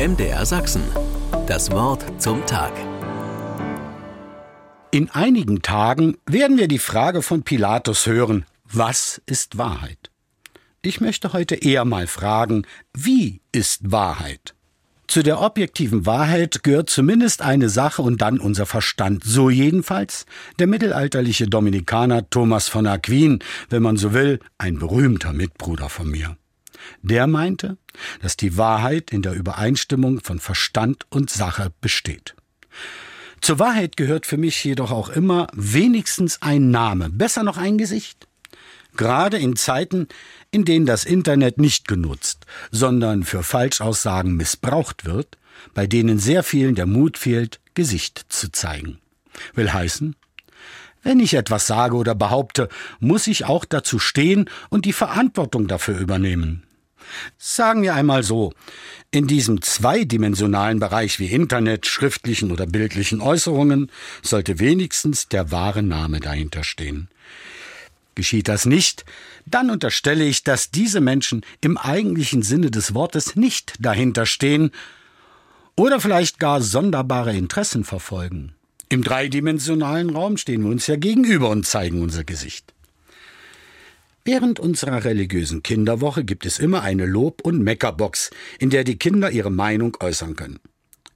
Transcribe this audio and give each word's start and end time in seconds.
MDR 0.00 0.46
Sachsen. 0.46 0.80
Das 1.46 1.70
Wort 1.72 2.02
zum 2.16 2.46
Tag. 2.46 2.72
In 4.90 5.10
einigen 5.10 5.60
Tagen 5.60 6.16
werden 6.24 6.56
wir 6.56 6.68
die 6.68 6.78
Frage 6.78 7.20
von 7.20 7.42
Pilatus 7.42 8.06
hören, 8.06 8.46
was 8.64 9.20
ist 9.26 9.58
Wahrheit? 9.58 10.10
Ich 10.80 11.02
möchte 11.02 11.34
heute 11.34 11.54
eher 11.54 11.84
mal 11.84 12.06
fragen, 12.06 12.64
wie 12.94 13.42
ist 13.52 13.92
Wahrheit? 13.92 14.54
Zu 15.06 15.22
der 15.22 15.42
objektiven 15.42 16.06
Wahrheit 16.06 16.62
gehört 16.62 16.88
zumindest 16.88 17.42
eine 17.42 17.68
Sache 17.68 18.00
und 18.00 18.22
dann 18.22 18.40
unser 18.40 18.64
Verstand. 18.64 19.22
So 19.22 19.50
jedenfalls 19.50 20.24
der 20.58 20.66
mittelalterliche 20.66 21.46
Dominikaner 21.46 22.30
Thomas 22.30 22.68
von 22.68 22.86
Aquin, 22.86 23.40
wenn 23.68 23.82
man 23.82 23.98
so 23.98 24.14
will, 24.14 24.40
ein 24.56 24.78
berühmter 24.78 25.34
Mitbruder 25.34 25.90
von 25.90 26.10
mir. 26.10 26.38
Der 27.02 27.26
meinte, 27.26 27.76
dass 28.22 28.36
die 28.36 28.56
Wahrheit 28.56 29.10
in 29.12 29.22
der 29.22 29.34
Übereinstimmung 29.34 30.20
von 30.20 30.40
Verstand 30.40 31.06
und 31.10 31.30
Sache 31.30 31.72
besteht. 31.80 32.34
Zur 33.40 33.58
Wahrheit 33.58 33.96
gehört 33.96 34.26
für 34.26 34.36
mich 34.36 34.62
jedoch 34.64 34.90
auch 34.90 35.08
immer 35.08 35.46
wenigstens 35.54 36.42
ein 36.42 36.70
Name, 36.70 37.08
besser 37.08 37.42
noch 37.42 37.56
ein 37.56 37.78
Gesicht. 37.78 38.28
Gerade 38.96 39.38
in 39.38 39.56
Zeiten, 39.56 40.08
in 40.50 40.64
denen 40.64 40.84
das 40.84 41.04
Internet 41.04 41.58
nicht 41.58 41.88
genutzt, 41.88 42.44
sondern 42.70 43.24
für 43.24 43.42
Falschaussagen 43.42 44.34
missbraucht 44.34 45.04
wird, 45.04 45.38
bei 45.74 45.86
denen 45.86 46.18
sehr 46.18 46.42
vielen 46.42 46.74
der 46.74 46.86
Mut 46.86 47.16
fehlt, 47.16 47.60
Gesicht 47.74 48.26
zu 48.28 48.50
zeigen. 48.50 48.98
Will 49.54 49.72
heißen, 49.72 50.16
wenn 51.02 51.20
ich 51.20 51.34
etwas 51.34 51.66
sage 51.66 51.96
oder 51.96 52.14
behaupte, 52.14 52.68
muss 52.98 53.26
ich 53.26 53.46
auch 53.46 53.64
dazu 53.64 53.98
stehen 53.98 54.50
und 54.68 54.84
die 54.84 54.92
Verantwortung 54.92 55.66
dafür 55.66 55.98
übernehmen. 55.98 56.64
Sagen 57.38 57.82
wir 57.82 57.94
einmal 57.94 58.22
so, 58.22 58.52
in 59.10 59.26
diesem 59.26 59.62
zweidimensionalen 59.62 60.78
Bereich 60.78 61.18
wie 61.18 61.26
Internet, 61.26 61.86
schriftlichen 61.86 62.52
oder 62.52 62.66
bildlichen 62.66 63.20
Äußerungen 63.20 63.90
sollte 64.22 64.58
wenigstens 64.58 65.28
der 65.28 65.50
wahre 65.50 65.82
Name 65.82 66.20
dahinter 66.20 66.64
stehen. 66.64 67.08
Geschieht 68.14 68.48
das 68.48 68.66
nicht, 68.66 69.04
dann 69.46 69.70
unterstelle 69.70 70.24
ich, 70.24 70.44
dass 70.44 70.70
diese 70.70 71.00
Menschen 71.00 71.44
im 71.60 71.78
eigentlichen 71.78 72.42
Sinne 72.42 72.70
des 72.70 72.94
Wortes 72.94 73.36
nicht 73.36 73.74
dahinter 73.80 74.26
stehen 74.26 74.70
oder 75.76 76.00
vielleicht 76.00 76.38
gar 76.38 76.60
sonderbare 76.60 77.34
Interessen 77.34 77.84
verfolgen. 77.84 78.54
Im 78.90 79.02
dreidimensionalen 79.02 80.10
Raum 80.10 80.36
stehen 80.36 80.64
wir 80.64 80.70
uns 80.70 80.86
ja 80.86 80.96
gegenüber 80.96 81.48
und 81.48 81.66
zeigen 81.66 82.02
unser 82.02 82.24
Gesicht. 82.24 82.74
Während 84.24 84.60
unserer 84.60 85.04
religiösen 85.04 85.62
Kinderwoche 85.62 86.24
gibt 86.24 86.44
es 86.44 86.58
immer 86.58 86.82
eine 86.82 87.06
Lob- 87.06 87.40
und 87.42 87.62
Meckerbox, 87.62 88.30
in 88.58 88.70
der 88.70 88.84
die 88.84 88.98
Kinder 88.98 89.30
ihre 89.30 89.50
Meinung 89.50 89.96
äußern 90.00 90.36
können. 90.36 90.60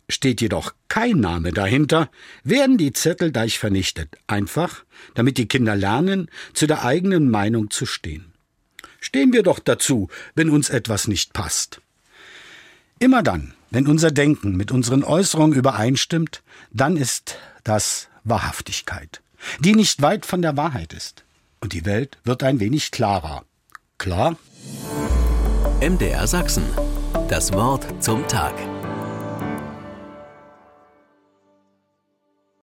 Steht 0.09 0.41
jedoch 0.41 0.75
kein 0.89 1.21
Name 1.21 1.53
dahinter, 1.53 2.11
werden 2.45 2.77
die 2.79 2.93
Zettel 2.93 3.33
gleich 3.33 3.59
vernichtet, 3.59 4.17
einfach, 4.27 4.85
damit 5.15 5.39
die 5.39 5.49
Kinder 5.49 5.77
lernen, 5.77 6.31
zu 6.53 6.67
der 6.67 6.85
eigenen 6.85 7.31
Meinung 7.31 7.71
zu 7.71 7.87
stehen. 7.87 8.33
Stehen 9.01 9.33
wir 9.33 9.43
doch 9.43 9.59
dazu, 9.59 10.09
wenn 10.35 10.51
uns 10.51 10.71
etwas 10.71 11.09
nicht 11.09 11.33
passt. 11.33 11.81
Immer 12.99 13.23
dann, 13.23 13.55
wenn 13.71 13.87
unser 13.87 14.11
Denken 14.11 14.57
mit 14.57 14.71
unseren 14.71 15.05
Äußerungen 15.05 15.57
übereinstimmt, 15.57 16.43
dann 16.73 16.97
ist 16.97 17.37
das 17.65 18.09
Wahrhaftigkeit, 18.25 19.21
die 19.61 19.75
nicht 19.75 20.01
weit 20.01 20.25
von 20.25 20.43
der 20.43 20.57
Wahrheit 20.57 20.93
ist. 20.93 21.25
Und 21.65 21.73
die 21.73 21.87
Welt 21.87 22.19
wird 22.25 22.43
ein 22.43 22.61
wenig 22.61 22.91
klarer. 22.91 23.47
Klar? 23.97 24.37
MDR 25.81 26.27
Sachsen. 26.27 26.65
Das 27.29 27.55
Wort 27.55 28.05
zum 28.05 28.29
Tag. 28.29 28.53